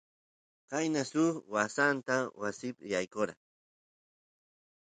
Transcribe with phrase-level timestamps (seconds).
[0.69, 3.33] qayna suk apasanka wasipi yaykora